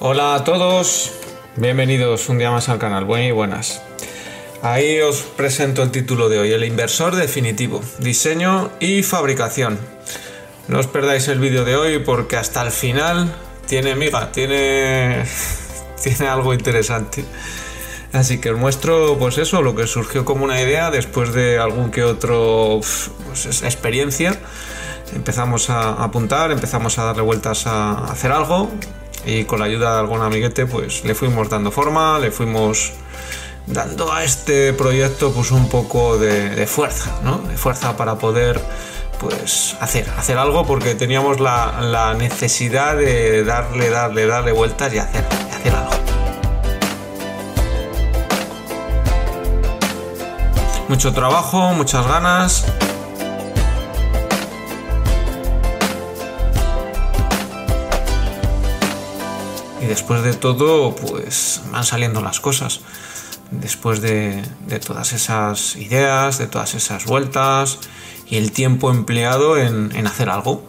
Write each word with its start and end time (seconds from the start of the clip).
Hola 0.00 0.34
a 0.34 0.42
todos, 0.42 1.12
bienvenidos 1.56 2.28
un 2.28 2.38
día 2.38 2.50
más 2.50 2.68
al 2.68 2.78
canal, 2.78 3.04
buenas 3.04 3.28
y 3.28 3.32
buenas. 3.32 3.82
Ahí 4.62 5.00
os 5.00 5.22
presento 5.22 5.82
el 5.82 5.90
título 5.90 6.28
de 6.28 6.38
hoy, 6.38 6.52
el 6.52 6.64
inversor 6.64 7.14
definitivo, 7.14 7.82
diseño 7.98 8.70
y 8.80 9.02
fabricación. 9.02 9.78
No 10.66 10.78
os 10.78 10.86
perdáis 10.86 11.28
el 11.28 11.38
vídeo 11.38 11.64
de 11.64 11.76
hoy 11.76 11.98
porque 12.00 12.36
hasta 12.36 12.62
el 12.62 12.70
final 12.70 13.32
tiene 13.66 13.94
miga, 13.94 14.32
tiene, 14.32 15.24
tiene 16.02 16.26
algo 16.26 16.52
interesante. 16.54 17.24
Así 18.12 18.38
que 18.38 18.50
os 18.50 18.58
muestro, 18.58 19.16
pues 19.18 19.38
eso, 19.38 19.62
lo 19.62 19.74
que 19.74 19.86
surgió 19.86 20.24
como 20.24 20.44
una 20.44 20.60
idea 20.60 20.90
después 20.90 21.32
de 21.32 21.58
algún 21.58 21.90
que 21.90 22.02
otro 22.02 22.80
pues, 23.26 23.62
experiencia. 23.62 24.38
Empezamos 25.14 25.70
a 25.70 26.02
apuntar, 26.02 26.50
empezamos 26.50 26.98
a 26.98 27.04
darle 27.04 27.22
vueltas 27.22 27.66
a 27.66 28.04
hacer 28.06 28.32
algo 28.32 28.70
y 29.24 29.44
con 29.44 29.60
la 29.60 29.66
ayuda 29.66 29.94
de 29.94 30.00
algún 30.00 30.20
amiguete, 30.20 30.66
pues 30.66 31.04
le 31.04 31.14
fuimos 31.14 31.48
dando 31.48 31.70
forma, 31.70 32.18
le 32.18 32.30
fuimos 32.30 32.92
dando 33.66 34.12
a 34.12 34.24
este 34.24 34.72
proyecto 34.72 35.32
pues 35.32 35.50
un 35.50 35.68
poco 35.68 36.18
de, 36.18 36.66
fuerza, 36.66 37.18
¿no? 37.22 37.38
De 37.38 37.56
fuerza 37.56 37.96
para 37.96 38.16
poder 38.16 38.60
pues 39.20 39.76
hacer, 39.80 40.08
hacer 40.18 40.38
algo 40.38 40.66
porque 40.66 40.94
teníamos 40.94 41.40
la, 41.40 41.80
la 41.80 42.14
necesidad 42.14 42.96
de 42.96 43.44
darle, 43.44 43.88
darle, 43.90 44.26
darle 44.26 44.52
vueltas 44.52 44.92
y 44.92 44.98
hacer, 44.98 45.24
y 45.48 45.54
hacer 45.54 45.74
algo. 45.74 45.92
Mucho 50.88 51.12
trabajo, 51.12 51.72
muchas 51.72 52.06
ganas. 52.06 52.66
Y 59.82 59.86
después 59.86 60.22
de 60.22 60.34
todo, 60.34 60.94
pues 60.94 61.60
van 61.70 61.84
saliendo 61.84 62.20
las 62.20 62.40
cosas. 62.40 62.80
Después 63.50 64.00
de, 64.00 64.42
todas 64.86 65.12
esas 65.12 65.76
ideas, 65.76 66.38
de 66.38 66.46
todas 66.46 66.74
esas 66.74 67.04
vueltas 67.04 67.78
y 68.26 68.36
el 68.36 68.52
tiempo 68.52 68.90
empleado 68.90 69.58
en 69.58 70.06
hacer 70.06 70.30
algo. 70.30 70.64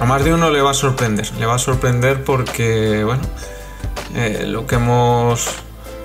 A 0.00 0.04
más 0.04 0.24
de 0.24 0.32
uno 0.32 0.50
le 0.50 0.60
va 0.60 0.70
a 0.70 0.74
sorprender, 0.74 1.28
le 1.34 1.46
va 1.46 1.56
a 1.56 1.58
sorprender 1.58 2.22
porque, 2.22 3.02
bueno, 3.02 3.22
eh, 4.14 4.44
lo 4.46 4.66
que 4.66 4.76
hemos 4.76 5.48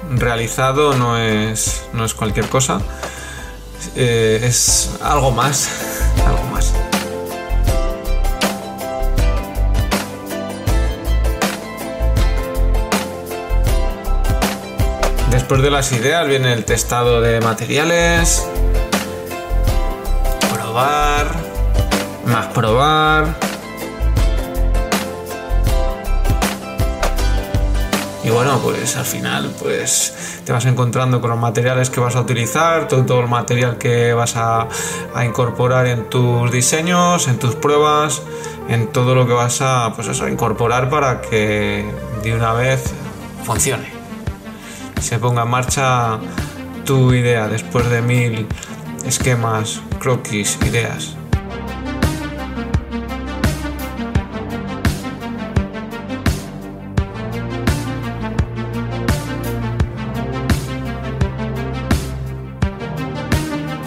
realizado 0.09 0.93
no 0.95 1.17
es, 1.17 1.85
no 1.93 2.05
es 2.05 2.13
cualquier 2.13 2.47
cosa, 2.47 2.81
eh, 3.95 4.41
es 4.43 4.97
algo 5.01 5.31
más, 5.31 5.69
algo 6.25 6.43
más. 6.51 6.73
Después 15.29 15.61
de 15.61 15.71
las 15.71 15.91
ideas 15.91 16.27
viene 16.27 16.53
el 16.53 16.63
testado 16.63 17.21
de 17.21 17.41
materiales, 17.41 18.47
probar, 20.53 21.27
más 22.25 22.47
probar, 22.47 23.42
bueno, 28.33 28.59
pues 28.59 28.97
al 28.97 29.05
final 29.05 29.53
pues 29.59 30.41
te 30.43 30.51
vas 30.51 30.65
encontrando 30.65 31.21
con 31.21 31.29
los 31.29 31.39
materiales 31.39 31.89
que 31.89 31.99
vas 31.99 32.15
a 32.15 32.21
utilizar, 32.21 32.87
todo, 32.87 33.19
el 33.21 33.27
material 33.27 33.77
que 33.77 34.13
vas 34.13 34.35
a, 34.35 34.67
incorporar 35.23 35.85
en 35.87 36.09
tus 36.09 36.51
diseños, 36.51 37.27
en 37.27 37.37
tus 37.37 37.55
pruebas, 37.55 38.23
en 38.69 38.87
todo 38.87 39.13
lo 39.13 39.27
que 39.27 39.33
vas 39.33 39.61
a, 39.61 39.93
pues 39.95 40.07
eso, 40.07 40.27
incorporar 40.27 40.89
para 40.89 41.21
que 41.21 41.85
de 42.23 42.35
una 42.35 42.53
vez 42.53 42.83
funcione. 43.43 43.91
Se 44.99 45.19
ponga 45.19 45.43
en 45.43 45.49
marcha 45.49 46.17
tu 46.85 47.13
idea 47.13 47.47
después 47.47 47.89
de 47.89 48.01
mil 48.01 48.47
esquemas, 49.05 49.81
croquis, 49.99 50.57
ideas. 50.65 51.15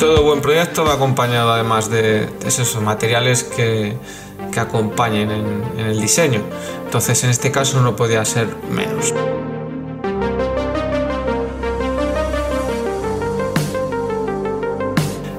Todo 0.06 0.22
buen 0.22 0.41
proyecto 0.41 0.84
va 0.84 0.93
acompañado 0.93 1.53
además 1.53 1.91
de, 1.91 2.28
esos 2.47 2.81
materiales 2.81 3.43
que, 3.43 3.97
acompañen 4.56 5.31
en, 5.33 5.65
en, 5.77 5.87
el 5.87 6.00
diseño. 6.00 6.41
Entonces 6.84 7.25
en 7.25 7.31
este 7.31 7.50
caso 7.50 7.83
no 7.83 7.97
podía 7.97 8.25
ser 8.25 8.47
menos. 8.71 9.12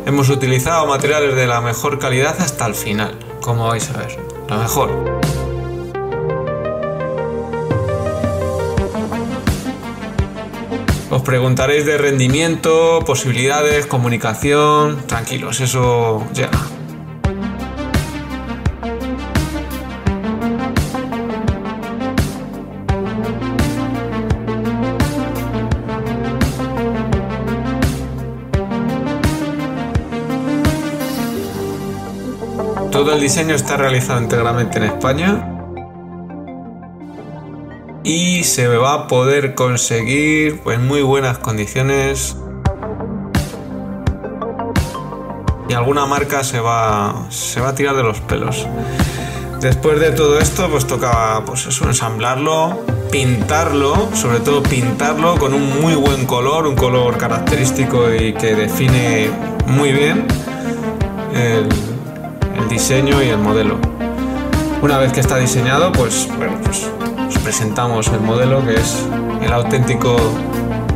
Hemos 0.06 0.30
utilizado 0.30 0.86
materiales 0.86 1.34
de 1.34 1.48
la 1.48 1.62
mejor 1.62 1.98
calidad 1.98 2.36
hasta 2.40 2.68
el 2.68 2.76
final, 2.76 3.18
como 3.42 3.70
vais 3.70 3.90
a 3.90 3.98
ver, 3.98 4.20
lo 4.50 4.58
mejor. 4.58 5.17
Os 11.18 11.24
preguntaréis 11.24 11.84
de 11.84 11.98
rendimiento, 11.98 13.00
posibilidades, 13.04 13.88
comunicación. 13.88 15.02
Tranquilos, 15.08 15.60
eso 15.62 16.24
llega. 16.32 16.52
Todo 32.92 33.14
el 33.16 33.22
diseño 33.22 33.56
está 33.56 33.76
realizado 33.76 34.22
íntegramente 34.22 34.78
en 34.78 34.84
España 34.84 35.57
y 38.08 38.46
se 38.46 38.70
va 38.70 38.94
a 38.94 39.08
poder 39.08 39.54
conseguir 39.54 40.62
en 40.68 40.88
muy 40.88 41.02
buenas 41.02 41.40
condiciones 41.40 42.38
y 45.68 45.74
alguna 45.74 46.06
marca 46.06 46.42
se 46.46 46.62
va, 46.62 47.26
se 47.30 47.60
va 47.60 47.70
a 47.70 47.76
tirar 47.76 47.98
de 47.98 48.04
los 48.04 48.22
pelos. 48.22 48.66
Después 49.60 50.00
de 50.00 50.12
todo 50.12 50.40
esto, 50.40 50.70
pues 50.70 50.88
toca 50.88 51.44
pues 51.46 51.68
ensamblarlo, 51.82 52.80
pintarlo, 53.12 54.10
sobre 54.16 54.40
todo 54.40 54.64
pintarlo 54.64 55.38
con 55.38 55.54
un 55.54 55.82
muy 55.82 55.96
buen 55.96 56.26
color, 56.26 56.66
un 56.66 56.78
color 56.78 57.18
característico 57.18 58.14
y 58.14 58.32
que 58.32 58.56
define 58.56 59.30
muy 59.66 59.92
bien 59.92 60.26
el, 61.34 61.68
el 62.58 62.70
diseño 62.70 63.22
y 63.22 63.28
el 63.28 63.40
modelo. 63.40 63.78
Una 64.82 64.98
vez 64.98 65.12
que 65.12 65.20
está 65.20 65.36
diseñado, 65.36 65.92
pues 65.92 66.30
bueno, 66.38 66.58
pues 66.64 66.88
presentamos 67.44 68.08
el 68.08 68.22
modelo 68.22 68.66
que 68.66 68.76
es 68.76 69.06
el 69.42 69.52
auténtico 69.52 70.16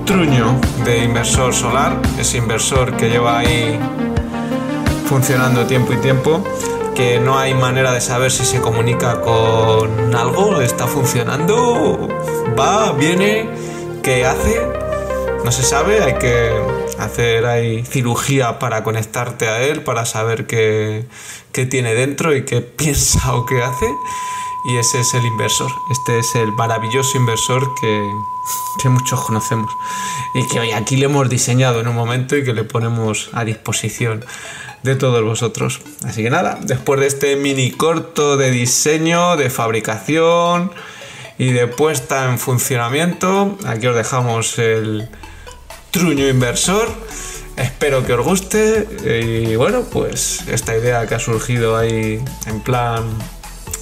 truño 0.05 0.59
de 0.83 1.03
inversor 1.03 1.53
solar, 1.53 2.01
ese 2.19 2.37
inversor 2.37 2.95
que 2.97 3.09
lleva 3.09 3.39
ahí 3.39 3.79
funcionando 5.05 5.65
tiempo 5.65 5.93
y 5.93 5.97
tiempo, 5.97 6.43
que 6.95 7.19
no 7.19 7.37
hay 7.37 7.53
manera 7.53 7.91
de 7.91 8.01
saber 8.01 8.31
si 8.31 8.45
se 8.45 8.61
comunica 8.61 9.21
con 9.21 10.15
algo, 10.15 10.61
está 10.61 10.87
funcionando, 10.87 12.07
va, 12.59 12.91
viene, 12.93 13.49
qué 14.03 14.25
hace, 14.25 14.61
no 15.43 15.51
se 15.51 15.63
sabe, 15.63 16.01
hay 16.01 16.13
que 16.15 16.51
hacer 16.99 17.45
ahí 17.45 17.83
cirugía 17.83 18.59
para 18.59 18.83
conectarte 18.83 19.47
a 19.47 19.61
él, 19.61 19.83
para 19.83 20.05
saber 20.05 20.47
qué, 20.47 21.05
qué 21.51 21.65
tiene 21.65 21.93
dentro 21.93 22.35
y 22.35 22.45
qué 22.45 22.61
piensa 22.61 23.33
o 23.35 23.45
qué 23.45 23.61
hace 23.63 23.87
y 24.63 24.77
ese 24.77 24.99
es 24.99 25.13
el 25.13 25.25
inversor. 25.25 25.71
Este 25.89 26.19
es 26.19 26.35
el 26.35 26.51
maravilloso 26.51 27.17
inversor 27.17 27.73
que, 27.75 28.11
muchos 28.89 29.23
conocemos 29.25 29.71
y 30.33 30.47
que 30.47 30.59
hoy 30.59 30.71
aquí 30.71 30.95
le 30.95 31.05
hemos 31.05 31.29
diseñado 31.29 31.81
en 31.81 31.87
un 31.87 31.95
momento 31.95 32.35
y 32.35 32.43
que 32.43 32.53
le 32.53 32.63
ponemos 32.63 33.29
a 33.33 33.43
disposición 33.43 34.25
de 34.83 34.95
todos 34.95 35.23
vosotros. 35.23 35.81
Así 36.03 36.23
que 36.23 36.29
nada, 36.29 36.57
después 36.61 36.99
de 36.99 37.07
este 37.07 37.35
mini 37.35 37.71
corto 37.71 38.37
de 38.37 38.49
diseño, 38.49 39.37
de 39.37 39.49
fabricación 39.49 40.71
y 41.37 41.51
de 41.51 41.67
puesta 41.67 42.29
en 42.29 42.39
funcionamiento, 42.39 43.57
aquí 43.65 43.87
os 43.87 43.95
dejamos 43.95 44.57
el 44.57 45.09
truño 45.91 46.27
inversor. 46.27 46.87
Espero 47.57 48.05
que 48.05 48.13
os 48.13 48.25
guste 48.25 48.87
y 49.21 49.55
bueno, 49.55 49.83
pues 49.91 50.47
esta 50.47 50.75
idea 50.75 51.05
que 51.05 51.15
ha 51.15 51.19
surgido 51.19 51.77
ahí 51.77 52.23
en 52.47 52.59
plan 52.61 53.03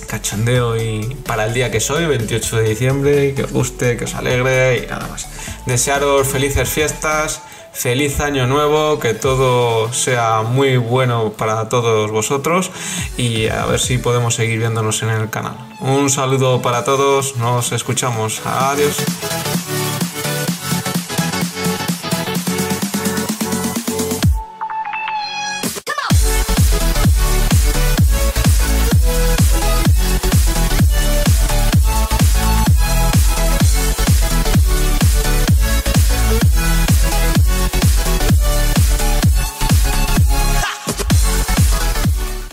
cachondeo 0.09 0.75
y 0.75 1.15
para 1.25 1.45
el 1.45 1.53
día 1.53 1.69
que 1.71 1.79
soy, 1.79 2.05
28 2.07 2.57
de 2.57 2.69
diciembre, 2.69 3.33
que 3.35 3.43
os 3.43 3.51
guste, 3.51 3.95
que 3.95 4.05
os 4.05 4.15
alegre 4.15 4.83
y 4.83 4.87
nada 4.87 5.07
más. 5.07 5.27
Desearos 5.65 6.27
felices 6.27 6.67
fiestas, 6.67 7.41
feliz 7.71 8.19
año 8.19 8.47
nuevo, 8.47 8.99
que 8.99 9.13
todo 9.13 9.93
sea 9.93 10.41
muy 10.41 10.77
bueno 10.77 11.33
para 11.37 11.69
todos 11.69 12.09
vosotros 12.11 12.71
y 13.17 13.47
a 13.47 13.65
ver 13.67 13.79
si 13.79 13.99
podemos 13.99 14.35
seguir 14.35 14.59
viéndonos 14.59 15.03
en 15.03 15.09
el 15.09 15.29
canal. 15.29 15.55
Un 15.79 16.09
saludo 16.09 16.61
para 16.61 16.83
todos, 16.83 17.37
nos 17.37 17.71
escuchamos, 17.71 18.41
adiós. 18.45 18.97